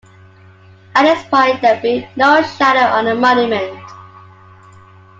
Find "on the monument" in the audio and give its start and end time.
2.97-3.77